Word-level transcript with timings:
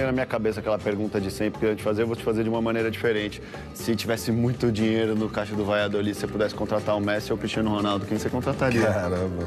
na 0.00 0.10
minha 0.10 0.24
cabeça 0.24 0.60
aquela 0.60 0.78
pergunta 0.78 1.20
de 1.20 1.30
sempre 1.30 1.60
que 1.60 1.66
eu 1.66 1.70
ia 1.70 1.76
te 1.76 1.82
fazer, 1.82 2.00
eu 2.00 2.06
vou 2.06 2.16
te 2.16 2.22
fazer 2.22 2.42
de 2.42 2.48
uma 2.48 2.62
maneira 2.62 2.90
diferente. 2.90 3.42
Se 3.74 3.94
tivesse 3.94 4.32
muito 4.32 4.72
dinheiro 4.72 5.14
no 5.14 5.28
caixa 5.28 5.54
do 5.54 5.66
Valladolid, 5.66 6.14
você 6.16 6.26
pudesse 6.26 6.54
contratar 6.54 6.96
o 6.96 7.00
Messi 7.00 7.30
ou 7.30 7.36
o 7.36 7.38
Cristiano 7.38 7.68
Ronaldo, 7.68 8.06
quem 8.06 8.18
você 8.18 8.30
contrataria? 8.30 8.86
Caramba. 8.86 9.46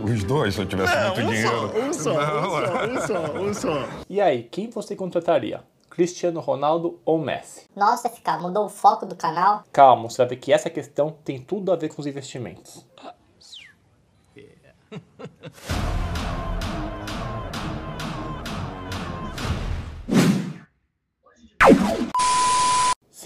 Os 0.02 0.24
dois, 0.24 0.54
se 0.54 0.62
eu 0.62 0.66
tivesse 0.66 0.96
muito 0.96 1.20
um 1.20 1.26
dinheiro. 1.26 1.50
Só, 1.50 1.78
um 1.78 1.92
só, 1.92 2.10
um 2.10 2.24
só, 2.66 2.86
um 2.86 3.00
só, 3.06 3.38
um 3.38 3.54
só. 3.54 3.88
E 4.08 4.18
aí, 4.18 4.44
quem 4.44 4.70
você 4.70 4.96
contrataria? 4.96 5.62
Cristiano 5.90 6.40
Ronaldo 6.40 6.98
ou 7.04 7.18
Messi? 7.18 7.66
Nossa, 7.76 8.08
FK, 8.08 8.38
mudou 8.40 8.64
o 8.64 8.70
foco 8.70 9.04
do 9.04 9.14
canal? 9.14 9.62
Calma, 9.72 10.08
você 10.08 10.16
vai 10.18 10.28
ver 10.28 10.36
que 10.36 10.54
essa 10.54 10.70
questão 10.70 11.14
tem 11.22 11.38
tudo 11.38 11.70
a 11.70 11.76
ver 11.76 11.90
com 11.90 12.00
os 12.00 12.06
investimentos. 12.06 12.86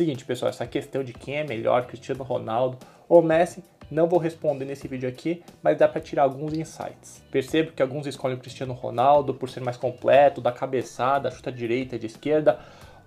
Seguinte, 0.01 0.25
pessoal, 0.25 0.49
essa 0.49 0.67
questão 0.67 1.05
de 1.05 1.13
quem 1.13 1.37
é 1.37 1.45
melhor, 1.45 1.87
Cristiano 1.87 2.25
Ronaldo 2.25 2.79
ou 3.07 3.21
Messi, 3.21 3.63
não 3.91 4.09
vou 4.09 4.19
responder 4.19 4.65
nesse 4.65 4.89
vídeo 4.89 5.07
aqui, 5.07 5.43
mas 5.63 5.77
dá 5.77 5.87
para 5.87 6.01
tirar 6.01 6.23
alguns 6.23 6.55
insights. 6.55 7.23
Percebo 7.31 7.73
que 7.73 7.83
alguns 7.83 8.07
escolhem 8.07 8.35
o 8.35 8.41
Cristiano 8.41 8.73
Ronaldo 8.73 9.35
por 9.35 9.51
ser 9.51 9.61
mais 9.61 9.77
completo, 9.77 10.41
da 10.41 10.51
cabeçada, 10.51 11.31
chuta 11.31 11.53
direita, 11.53 11.99
de 11.99 12.07
esquerda, 12.07 12.59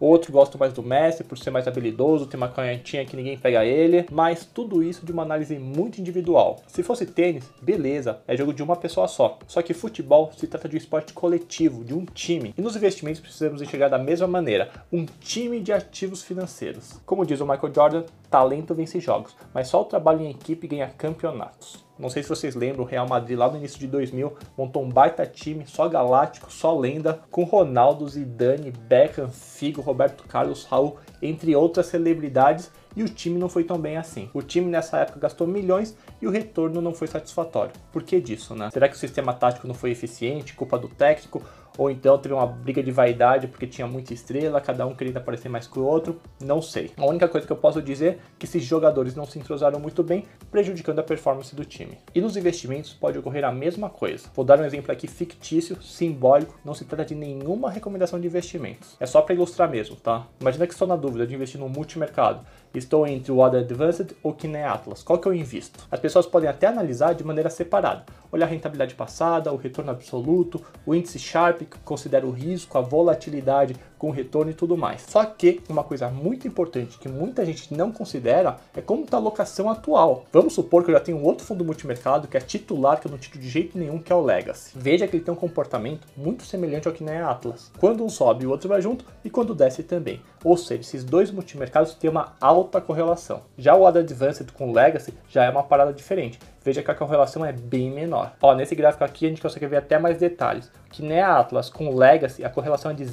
Outro 0.05 0.33
gosta 0.33 0.57
mais 0.57 0.73
do 0.73 0.83
Messi 0.83 1.23
por 1.23 1.37
ser 1.37 1.49
mais 1.49 1.65
habilidoso, 1.65 2.25
tem 2.25 2.37
uma 2.37 2.49
canhotinha 2.49 3.05
que 3.05 3.15
ninguém 3.15 3.37
pega 3.37 3.63
ele, 3.63 4.05
mas 4.11 4.43
tudo 4.43 4.83
isso 4.83 5.05
de 5.05 5.13
uma 5.13 5.23
análise 5.23 5.57
muito 5.57 6.01
individual. 6.01 6.61
Se 6.67 6.83
fosse 6.83 7.05
tênis, 7.05 7.49
beleza, 7.61 8.19
é 8.27 8.35
jogo 8.35 8.53
de 8.53 8.61
uma 8.61 8.75
pessoa 8.75 9.07
só. 9.07 9.39
Só 9.47 9.61
que 9.61 9.73
futebol 9.73 10.29
se 10.35 10.45
trata 10.45 10.67
de 10.67 10.75
um 10.75 10.77
esporte 10.77 11.13
coletivo, 11.13 11.85
de 11.85 11.93
um 11.93 12.03
time. 12.03 12.53
E 12.57 12.61
nos 12.61 12.75
investimentos 12.75 13.21
precisamos 13.21 13.61
enxergar 13.61 13.87
da 13.87 13.97
mesma 13.97 14.27
maneira, 14.27 14.69
um 14.91 15.05
time 15.21 15.61
de 15.61 15.71
ativos 15.71 16.21
financeiros. 16.21 16.99
Como 17.05 17.25
diz 17.25 17.39
o 17.39 17.47
Michael 17.47 17.73
Jordan, 17.73 18.03
talento 18.29 18.75
vence 18.75 18.99
jogos, 18.99 19.33
mas 19.53 19.69
só 19.69 19.83
o 19.83 19.85
trabalho 19.85 20.19
em 20.19 20.31
equipe 20.31 20.67
ganha 20.67 20.89
campeonatos. 20.97 21.81
Não 21.97 22.09
sei 22.09 22.23
se 22.23 22.29
vocês 22.29 22.55
lembram, 22.55 22.83
o 22.83 22.87
Real 22.87 23.07
Madrid 23.07 23.37
lá 23.37 23.49
no 23.49 23.57
início 23.57 23.79
de 23.79 23.87
2000 23.87 24.33
montou 24.57 24.83
um 24.83 24.89
baita 24.89 25.25
time, 25.25 25.65
só 25.67 25.87
galáctico, 25.87 26.51
só 26.51 26.77
lenda, 26.77 27.19
com 27.29 27.43
Ronaldo, 27.43 28.07
Zidane, 28.07 28.71
Beckham, 28.71 29.29
Figo, 29.29 29.81
Roberto 29.81 30.23
Carlos, 30.27 30.65
Raul, 30.65 30.97
entre 31.21 31.55
outras 31.55 31.85
celebridades, 31.85 32.71
e 32.95 33.03
o 33.03 33.09
time 33.09 33.39
não 33.39 33.49
foi 33.49 33.63
tão 33.63 33.79
bem 33.79 33.97
assim. 33.97 34.29
O 34.33 34.41
time 34.41 34.69
nessa 34.69 34.97
época 34.97 35.19
gastou 35.19 35.47
milhões 35.47 35.95
e 36.21 36.27
o 36.27 36.31
retorno 36.31 36.81
não 36.81 36.93
foi 36.93 37.07
satisfatório. 37.07 37.73
Por 37.91 38.03
que 38.03 38.19
disso, 38.19 38.55
né? 38.55 38.69
Será 38.71 38.87
que 38.87 38.95
o 38.95 38.99
sistema 38.99 39.33
tático 39.33 39.67
não 39.67 39.73
foi 39.73 39.91
eficiente, 39.91 40.53
culpa 40.53 40.77
do 40.77 40.87
técnico? 40.87 41.43
Ou 41.77 41.89
então 41.89 42.17
teve 42.17 42.33
uma 42.33 42.45
briga 42.45 42.81
de 42.81 42.91
vaidade 42.91 43.47
porque 43.47 43.67
tinha 43.67 43.87
muita 43.87 44.13
estrela, 44.13 44.61
cada 44.61 44.85
um 44.85 44.93
querendo 44.93 45.17
aparecer 45.17 45.49
mais 45.49 45.67
que 45.67 45.79
o 45.79 45.83
outro, 45.83 46.19
não 46.43 46.61
sei. 46.61 46.91
A 46.97 47.05
única 47.05 47.27
coisa 47.27 47.45
que 47.45 47.53
eu 47.53 47.57
posso 47.57 47.81
dizer 47.81 48.03
é 48.13 48.17
que 48.37 48.45
esses 48.45 48.63
jogadores 48.63 49.15
não 49.15 49.25
se 49.25 49.39
entrosaram 49.39 49.79
muito 49.79 50.03
bem, 50.03 50.25
prejudicando 50.51 50.99
a 50.99 51.03
performance 51.03 51.55
do 51.55 51.65
time. 51.65 51.97
E 52.13 52.21
nos 52.21 52.37
investimentos 52.37 52.93
pode 52.93 53.17
ocorrer 53.17 53.43
a 53.43 53.51
mesma 53.51 53.89
coisa. 53.89 54.27
Vou 54.33 54.45
dar 54.45 54.59
um 54.59 54.65
exemplo 54.65 54.91
aqui 54.91 55.07
fictício, 55.07 55.81
simbólico, 55.81 56.59
não 56.63 56.73
se 56.73 56.85
trata 56.85 57.05
de 57.05 57.15
nenhuma 57.15 57.69
recomendação 57.69 58.19
de 58.19 58.27
investimentos. 58.27 58.95
É 58.99 59.05
só 59.05 59.21
para 59.21 59.35
ilustrar 59.35 59.69
mesmo, 59.69 59.95
tá? 59.95 60.27
Imagina 60.39 60.67
que 60.67 60.73
estou 60.73 60.87
na 60.87 60.95
dúvida 60.95 61.25
de 61.25 61.33
investir 61.33 61.59
no 61.59 61.69
multimercado. 61.69 62.45
Estou 62.73 63.05
entre 63.05 63.31
o 63.31 63.35
Water 63.35 63.59
Advanced 63.59 64.15
ou 64.23 64.33
Kine 64.33 64.63
Atlas. 64.63 65.03
Qual 65.03 65.19
que 65.19 65.27
eu 65.27 65.33
invisto? 65.33 65.87
As 65.91 65.99
pessoas 65.99 66.25
podem 66.25 66.49
até 66.49 66.65
analisar 66.65 67.13
de 67.13 67.23
maneira 67.23 67.49
separada. 67.49 68.03
Olhar 68.33 68.47
a 68.47 68.49
rentabilidade 68.49 68.95
passada, 68.95 69.53
o 69.53 69.57
retorno 69.57 69.91
absoluto, 69.91 70.59
o 70.87 70.95
índice 70.95 71.19
Sharp, 71.19 71.59
que 71.59 71.77
considera 71.85 72.25
o 72.25 72.31
risco, 72.31 72.79
a 72.79 72.81
volatilidade 72.81 73.75
com 74.03 74.11
retorno 74.11 74.51
e 74.51 74.53
tudo 74.53 74.75
mais. 74.75 75.05
Só 75.07 75.23
que 75.23 75.61
uma 75.69 75.81
coisa 75.81 76.09
muito 76.09 76.45
importante 76.45 76.97
que 76.97 77.07
muita 77.07 77.45
gente 77.45 77.73
não 77.73 77.89
considera 77.89 78.57
é 78.75 78.81
como 78.81 79.05
está 79.05 79.15
a 79.15 79.19
alocação 79.21 79.69
atual. 79.69 80.25
Vamos 80.29 80.51
supor 80.51 80.83
que 80.83 80.91
eu 80.91 80.95
já 80.95 80.99
tenho 80.99 81.23
outro 81.23 81.45
fundo 81.45 81.63
multimercado 81.63 82.27
que 82.27 82.35
é 82.35 82.41
titular, 82.41 82.99
que 82.99 83.07
eu 83.07 83.11
não 83.11 83.17
tiro 83.17 83.39
de 83.39 83.47
jeito 83.47 83.77
nenhum, 83.77 83.99
que 83.99 84.11
é 84.11 84.15
o 84.15 84.21
Legacy. 84.21 84.73
Veja 84.75 85.07
que 85.07 85.15
ele 85.15 85.23
tem 85.23 85.33
um 85.33 85.37
comportamento 85.37 86.05
muito 86.17 86.43
semelhante 86.43 86.85
ao 86.85 86.93
que 86.93 87.01
nem 87.01 87.15
é 87.15 87.21
Atlas. 87.21 87.71
Quando 87.79 88.03
um 88.03 88.09
sobe, 88.09 88.45
o 88.45 88.49
outro 88.49 88.67
vai 88.67 88.81
junto 88.81 89.05
e 89.23 89.29
quando 89.29 89.55
desce 89.55 89.83
também. 89.83 90.19
Ou 90.43 90.57
seja, 90.57 90.81
esses 90.81 91.05
dois 91.05 91.31
multimercados 91.31 91.93
têm 91.93 92.09
uma 92.09 92.33
alta 92.41 92.81
correlação. 92.81 93.43
Já 93.57 93.73
o 93.73 93.87
Ada 93.87 94.01
Advanced 94.01 94.51
com 94.51 94.69
o 94.69 94.73
Legacy 94.73 95.13
já 95.29 95.45
é 95.45 95.49
uma 95.49 95.63
parada 95.63 95.93
diferente 95.93 96.37
veja 96.63 96.81
que 96.81 96.89
a 96.89 96.95
correlação 96.95 97.45
é 97.45 97.51
bem 97.51 97.91
menor. 97.91 98.33
Ó, 98.41 98.55
nesse 98.55 98.73
gráfico 98.73 99.03
aqui 99.03 99.25
a 99.25 99.29
gente 99.29 99.41
consegue 99.41 99.67
ver 99.67 99.77
até 99.77 99.99
mais 99.99 100.17
detalhes, 100.17 100.71
que 100.89 101.03
nem 101.03 101.19
a 101.19 101.37
Atlas 101.37 101.69
com 101.69 101.93
Legacy 101.93 102.43
a 102.43 102.49
correlação 102.49 102.91
é 102.91 102.93
de 102.93 103.03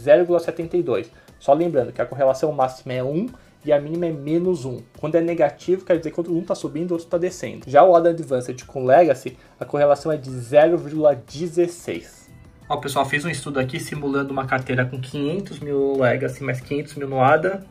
0,72. 0.82 1.06
Só 1.38 1.52
lembrando 1.54 1.92
que 1.92 2.02
a 2.02 2.06
correlação 2.06 2.52
máxima 2.52 2.92
é 2.92 3.02
1 3.02 3.28
e 3.64 3.72
a 3.72 3.80
mínima 3.80 4.06
é 4.06 4.12
menos 4.12 4.64
1. 4.64 4.82
Quando 4.98 5.14
é 5.16 5.20
negativo, 5.20 5.84
quer 5.84 5.98
dizer 5.98 6.10
que 6.10 6.20
um 6.20 6.40
está 6.40 6.54
subindo 6.54 6.90
e 6.90 6.92
o 6.92 6.94
outro 6.94 7.06
está 7.06 7.18
descendo. 7.18 7.68
Já 7.68 7.82
o 7.82 7.92
Other 7.92 8.12
Advanced 8.12 8.64
com 8.64 8.84
Legacy, 8.84 9.36
a 9.58 9.64
correlação 9.64 10.12
é 10.12 10.16
de 10.16 10.30
0,16. 10.30 12.20
Ó, 12.68 12.76
pessoal, 12.76 13.04
fiz 13.04 13.24
um 13.24 13.30
estudo 13.30 13.58
aqui 13.58 13.80
simulando 13.80 14.32
uma 14.32 14.46
carteira 14.46 14.84
com 14.84 15.00
500 15.00 15.60
mil 15.60 15.98
Legacy 15.98 16.44
mais 16.44 16.60
500 16.60 16.94
mil 16.94 17.08
no 17.08 17.20
ADA 17.20 17.64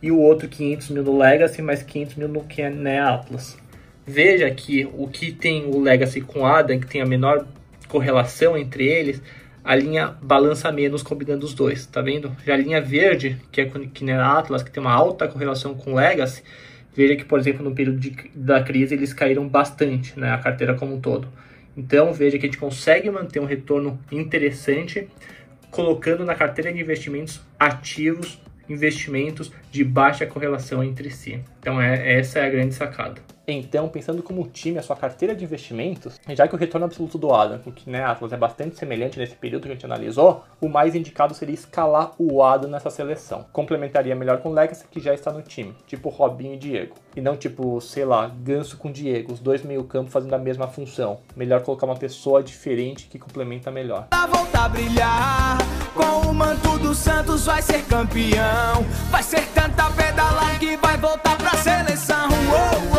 e 0.00 0.10
o 0.10 0.18
outro 0.18 0.48
500 0.48 0.90
mil 0.90 1.02
no 1.02 1.18
Legacy 1.18 1.60
mais 1.60 1.82
500 1.82 2.14
mil 2.14 2.28
no 2.28 2.44
Kine 2.44 2.98
Atlas. 2.98 3.58
Veja 4.06 4.50
que 4.50 4.88
o 4.96 5.06
que 5.06 5.32
tem 5.32 5.66
o 5.66 5.78
Legacy 5.80 6.22
com 6.22 6.46
Adam, 6.46 6.80
que 6.80 6.86
tem 6.86 7.02
a 7.02 7.06
menor 7.06 7.46
correlação 7.88 8.56
entre 8.56 8.86
eles, 8.86 9.20
a 9.68 9.76
linha 9.76 10.16
balança 10.22 10.72
menos 10.72 11.02
combinando 11.02 11.44
os 11.44 11.52
dois, 11.52 11.84
tá 11.84 12.00
vendo? 12.00 12.34
Já 12.42 12.54
a 12.54 12.56
linha 12.56 12.80
verde, 12.80 13.38
que 13.52 13.60
é 13.60 13.66
que 13.66 14.02
nem 14.02 14.14
Atlas, 14.14 14.62
que 14.62 14.70
tem 14.70 14.80
uma 14.82 14.94
alta 14.94 15.28
correlação 15.28 15.74
com 15.74 15.94
Legacy, 15.94 16.42
veja 16.96 17.14
que, 17.14 17.22
por 17.22 17.38
exemplo, 17.38 17.62
no 17.62 17.74
período 17.74 17.98
de, 18.00 18.16
da 18.34 18.62
crise 18.62 18.94
eles 18.94 19.12
caíram 19.12 19.46
bastante, 19.46 20.18
né, 20.18 20.32
a 20.32 20.38
carteira 20.38 20.74
como 20.74 20.94
um 20.94 21.00
todo. 21.02 21.28
Então, 21.76 22.14
veja 22.14 22.38
que 22.38 22.46
a 22.46 22.48
gente 22.48 22.56
consegue 22.56 23.10
manter 23.10 23.40
um 23.40 23.44
retorno 23.44 24.00
interessante 24.10 25.06
colocando 25.70 26.24
na 26.24 26.34
carteira 26.34 26.72
de 26.72 26.80
investimentos 26.80 27.38
ativos, 27.58 28.40
investimentos 28.70 29.52
de 29.70 29.84
baixa 29.84 30.24
correlação 30.24 30.82
entre 30.82 31.10
si. 31.10 31.44
Então, 31.60 31.78
é, 31.78 32.18
essa 32.18 32.38
é 32.38 32.46
a 32.46 32.48
grande 32.48 32.74
sacada. 32.74 33.20
Então, 33.50 33.88
pensando 33.88 34.22
como 34.22 34.46
time, 34.46 34.78
a 34.78 34.82
sua 34.82 34.94
carteira 34.94 35.34
de 35.34 35.42
investimentos, 35.42 36.20
já 36.28 36.46
que 36.46 36.54
o 36.54 36.58
retorno 36.58 36.84
absoluto 36.84 37.16
do 37.16 37.32
Adam, 37.32 37.58
que 37.58 37.88
né, 37.88 38.04
Atlas 38.04 38.32
é 38.32 38.36
bastante 38.36 38.76
semelhante 38.76 39.18
nesse 39.18 39.34
período 39.34 39.62
que 39.62 39.68
a 39.68 39.72
gente 39.72 39.86
analisou, 39.86 40.44
o 40.60 40.68
mais 40.68 40.94
indicado 40.94 41.32
seria 41.34 41.54
escalar 41.54 42.12
o 42.18 42.42
Adam 42.42 42.70
nessa 42.70 42.90
seleção. 42.90 43.46
Complementaria 43.50 44.14
melhor 44.14 44.38
com 44.42 44.50
o 44.50 44.52
Legacy, 44.52 44.84
que 44.90 45.00
já 45.00 45.14
está 45.14 45.32
no 45.32 45.40
time, 45.40 45.74
tipo 45.86 46.10
Robinho 46.10 46.54
e 46.54 46.58
Diego. 46.58 46.96
E 47.16 47.22
não 47.22 47.36
tipo, 47.36 47.80
sei 47.80 48.04
lá, 48.04 48.30
Ganso 48.42 48.76
com 48.76 48.92
Diego, 48.92 49.32
os 49.32 49.40
dois 49.40 49.62
meio 49.62 49.82
campo 49.84 50.10
fazendo 50.10 50.34
a 50.34 50.38
mesma 50.38 50.68
função. 50.68 51.20
Melhor 51.34 51.62
colocar 51.62 51.86
uma 51.86 51.96
pessoa 51.96 52.42
diferente 52.42 53.06
que 53.06 53.18
complementa 53.18 53.70
melhor. 53.70 54.08
Volta 54.30 54.64
a 54.64 54.68
brilhar, 54.68 55.58
com 55.94 56.28
o 56.28 56.34
manto 56.34 56.78
do 56.78 56.94
Santos 56.94 57.46
vai 57.46 57.62
ser 57.62 57.82
campeão. 57.86 58.84
Vai 59.10 59.22
ser 59.22 59.46
tanta 59.54 59.90
pedalada 59.90 60.58
que 60.58 60.76
vai 60.76 60.98
voltar 60.98 61.36
pra 61.38 61.56
seleção. 61.56 62.28
Oh, 62.28 62.94
oh. 62.94 62.97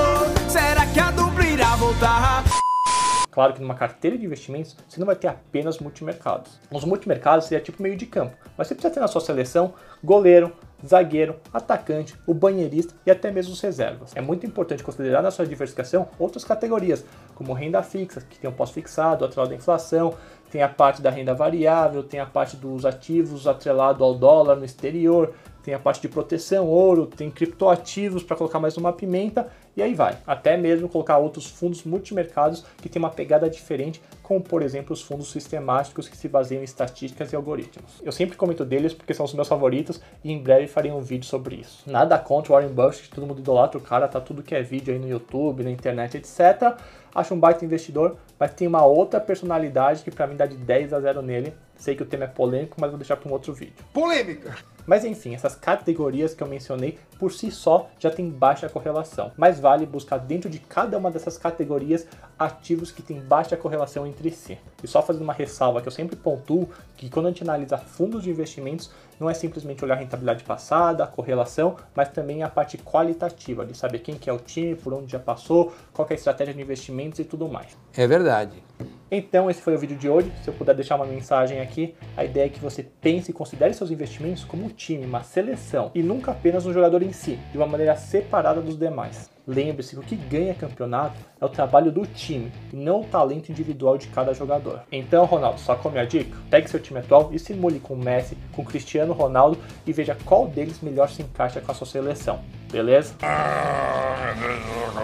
Claro 3.40 3.54
que 3.54 3.62
numa 3.62 3.74
carteira 3.74 4.18
de 4.18 4.26
investimentos 4.26 4.76
você 4.86 5.00
não 5.00 5.08
vai 5.08 5.16
ter 5.16 5.30
apenas 5.30 5.80
multimercados. 5.80 6.60
Os 6.70 6.84
multimercados 6.84 7.46
seria 7.46 7.64
tipo 7.64 7.82
meio 7.82 7.96
de 7.96 8.06
campo, 8.06 8.36
mas 8.58 8.68
você 8.68 8.76
precisa 8.76 8.94
ter 8.94 9.00
na 9.00 9.08
sua 9.08 9.22
seleção 9.22 9.74
goleiro, 10.04 10.52
zagueiro, 10.86 11.38
atacante, 11.54 12.16
o 12.28 12.34
banheirista 12.34 12.94
e 13.06 13.10
até 13.10 13.32
mesmo 13.32 13.54
os 13.54 13.62
reservas. 13.62 14.12
É 14.14 14.20
muito 14.20 14.46
importante 14.46 14.84
considerar 14.84 15.22
na 15.22 15.32
sua 15.32 15.46
diversificação 15.48 16.10
outras 16.20 16.44
categorias, 16.44 17.06
como 17.34 17.54
renda 17.54 17.82
fixa, 17.82 18.20
que 18.20 18.38
tem 18.38 18.50
um 18.50 18.54
pós-fixado, 18.54 19.24
atrelado 19.24 19.54
à 19.54 19.56
inflação, 19.56 20.14
tem 20.52 20.62
a 20.62 20.70
parte 20.70 21.02
da 21.02 21.10
renda 21.10 21.34
variável, 21.34 22.04
tem 22.04 22.20
a 22.20 22.26
parte 22.26 22.56
dos 22.56 22.86
ativos 22.86 23.48
atrelado 23.48 24.04
ao 24.04 24.14
dólar 24.14 24.56
no 24.56 24.66
exterior, 24.66 25.34
tem 25.64 25.74
a 25.74 25.80
parte 25.80 26.02
de 26.02 26.08
proteção, 26.08 26.68
ouro, 26.68 27.06
tem 27.06 27.30
criptoativos 27.30 28.24
para 28.24 28.36
colocar 28.36 28.60
mais 28.60 28.78
uma 28.78 28.94
pimenta 28.94 29.48
e 29.76 29.82
aí 29.84 29.94
vai. 29.94 30.18
Até 30.26 30.58
mesmo 30.58 30.90
colocar 30.90 31.18
outros 31.18 31.46
fundos 31.46 31.84
multimercados 31.84 32.66
que 32.78 32.90
tem 32.90 33.00
uma 33.00 33.10
pegada 33.10 33.50
diferente, 33.50 34.02
como 34.24 34.42
por 34.42 34.62
exemplo 34.62 34.94
os 34.94 35.02
fundos 35.02 35.32
sistemáticos 35.32 36.08
que 36.08 36.18
se 36.18 36.28
baseiam 36.28 36.62
em 36.62 36.66
estatísticas 36.66 37.32
e 37.32 37.36
algoritmos. 37.36 38.02
Eu 38.04 38.12
sempre 38.12 38.38
comento 38.38 38.66
deles 38.66 38.94
porque 38.94 39.14
são 39.14 39.26
os 39.26 39.34
meus 39.34 39.48
favoritos 39.48 40.02
e 40.24 40.32
em 40.32 40.42
breve 40.42 40.68
farei 40.68 40.92
um 40.92 41.02
vídeo 41.02 41.26
sobre 41.26 41.58
isso. 41.58 41.84
Nada 41.90 42.18
contra 42.18 42.52
o 42.52 42.56
Warren 42.56 42.74
Buffett, 42.74 43.10
todo 43.10 43.28
mundo 43.28 43.40
idolatra 43.40 43.78
o 43.78 43.82
cara, 43.82 44.08
tá 44.08 44.20
tudo 44.20 44.44
que 44.44 44.56
é 44.56 44.62
vídeo 44.62 44.94
aí 44.94 45.00
no 45.00 45.08
YouTube, 45.08 45.64
na 45.64 45.72
internet, 45.72 46.18
etc. 46.18 46.78
Acho 47.14 47.34
um 47.34 47.40
baita 47.40 47.66
investidor, 47.66 48.18
mas 48.40 48.54
tem 48.54 48.68
uma 48.68 48.86
outra 48.86 49.20
personalidade 49.20 50.04
que 50.04 50.12
para 50.12 50.28
mim 50.28 50.36
dá 50.40 50.46
de 50.46 50.56
10 50.56 50.94
a 50.94 51.02
0 51.02 51.22
nele, 51.22 51.54
Sei 51.80 51.96
que 51.96 52.04
o 52.04 52.06
tema 52.06 52.26
é 52.26 52.28
polêmico, 52.28 52.76
mas 52.80 52.92
vou 52.92 53.00
deixar 53.00 53.16
para 53.16 53.30
um 53.30 53.32
outro 53.32 53.54
vídeo. 53.54 53.74
Polêmica! 53.94 54.58
Mas 54.86 55.06
enfim, 55.06 55.36
essas 55.36 55.56
categorias 55.56 56.34
que 56.34 56.42
eu 56.42 56.48
mencionei 56.48 56.98
por 57.20 57.32
si 57.32 57.52
só 57.52 57.90
já 58.00 58.10
tem 58.10 58.28
baixa 58.28 58.68
correlação, 58.68 59.32
mas 59.38 59.60
vale 59.60 59.86
buscar 59.86 60.18
dentro 60.18 60.50
de 60.50 60.58
cada 60.58 60.98
uma 60.98 61.12
dessas 61.12 61.38
categorias 61.38 62.08
ativos 62.40 62.92
que 62.92 63.04
têm 63.04 63.20
baixa 63.20 63.56
correlação 63.56 64.08
entre 64.08 64.32
si. 64.32 64.58
E 64.84 64.88
só 64.88 65.04
fazendo 65.04 65.22
uma 65.22 65.34
ressalva 65.34 65.80
que 65.80 65.88
eu 65.88 65.92
sempre 65.92 66.16
pontuo 66.16 66.68
que 66.98 67.08
quando 67.08 67.28
a 67.28 67.30
gente 67.30 67.44
analisa 67.44 67.78
fundos 67.78 68.24
de 68.24 68.32
investimentos, 68.32 68.90
não 69.20 69.30
é 69.30 69.34
simplesmente 69.34 69.84
olhar 69.84 69.94
a 69.94 69.98
rentabilidade 69.98 70.44
passada, 70.44 71.04
a 71.04 71.08
correlação, 71.08 71.76
mas 71.94 72.10
também 72.10 72.42
a 72.42 72.50
parte 72.50 72.78
qualitativa, 72.78 73.66
de 73.66 73.78
saber 73.78 74.00
quem 74.00 74.16
que 74.16 74.30
é 74.30 74.34
o 74.34 74.40
time, 74.40 74.76
por 74.76 74.94
onde 74.94 75.12
já 75.12 75.20
passou, 75.20 75.72
qual 75.94 76.08
é 76.10 76.14
a 76.14 76.16
estratégia 76.16 76.54
de 76.54 76.62
investimentos 76.62 77.20
e 77.20 77.26
tudo 77.26 77.48
mais. 77.48 77.78
É 77.96 78.08
verdade. 78.08 78.64
Então 79.12 79.50
esse 79.50 79.62
foi 79.62 79.76
o 79.76 79.78
vídeo 79.78 79.98
de 79.98 80.08
hoje. 80.08 80.32
Se 80.44 80.50
eu 80.50 80.54
puder 80.54 80.74
deixar 80.76 80.96
uma 80.96 81.06
mensagem 81.06 81.60
aqui, 81.60 81.69
a 82.18 82.26
ideia 82.26 82.46
é 82.46 82.50
que 82.50 82.60
você 82.60 82.84
pense 82.84 83.32
e 83.32 83.34
considere 83.34 83.74
seus 83.74 83.92
investimentos 83.92 84.44
como 84.44 84.66
um 84.66 84.70
time, 84.70 85.06
uma 85.06 85.24
seleção, 85.24 85.92
e 85.94 86.02
nunca 86.02 86.32
apenas 86.32 86.66
um 86.66 86.74
jogador 86.74 87.02
em 87.02 87.12
si, 87.12 87.40
de 87.52 87.58
uma 87.58 87.68
maneira 87.68 87.96
separada 87.96 88.62
dos 88.62 88.78
demais. 88.78 89.30
Lembre-se 89.48 89.96
que 89.96 90.00
o 90.00 90.04
que 90.04 90.16
ganha 90.16 90.54
campeonato 90.54 91.16
é 91.42 91.46
o 91.46 91.50
trabalho 91.50 91.92
do 91.92 92.06
time 92.06 92.52
e 92.72 92.76
não 92.76 93.02
o 93.02 93.06
talento 93.06 93.50
individual 93.50 93.98
de 93.98 94.08
cada 94.08 94.34
jogador. 94.34 94.82
Então, 94.92 95.26
Ronaldo, 95.26 95.60
só 95.60 95.76
come 95.76 96.00
a 96.00 96.06
dica? 96.06 96.38
Pegue 96.50 96.70
seu 96.70 96.80
time 96.80 97.00
atual 97.00 97.30
e 97.32 97.40
simule 97.40 97.80
com 97.80 97.96
Messi, 97.96 98.38
com 98.54 98.64
Cristiano 98.64 99.14
Ronaldo 99.14 99.58
e 99.86 99.92
veja 99.92 100.16
qual 100.26 100.48
deles 100.48 100.82
melhor 100.82 101.10
se 101.10 101.22
encaixa 101.22 101.62
com 101.62 101.72
a 101.72 101.76
sua 101.76 101.88
seleção. 101.88 102.40
Beleza? 102.72 103.16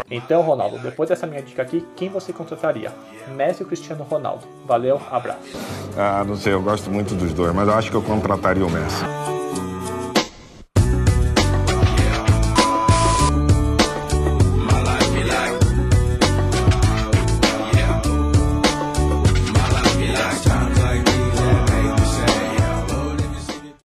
Então, 0.10 0.42
Ronaldo, 0.44 0.78
depois 0.80 1.10
dessa 1.10 1.26
minha 1.26 1.42
dica 1.42 1.64
aqui, 1.64 1.84
quem 1.96 2.10
você 2.10 2.32
contrataria? 2.32 2.92
Messi 3.36 3.64
ou 3.64 3.68
Cristiano 3.68 4.04
Ronaldo? 4.04 4.46
Valeu, 4.66 5.02
abraço. 5.10 5.58
Ah, 5.98 6.24
não 6.24 6.36
sei, 6.36 6.54
eu 6.54 6.62
gosto 6.62 6.92
muito 6.92 7.16
dos 7.16 7.34
dois, 7.34 7.54
mas 7.56 7.68
eu 7.68 7.74
acho 7.74 7.90
que 7.90 7.98
eu 7.98 8.04
contrataria 8.04 8.66
o 8.66 8.70
Messi. 8.70 9.35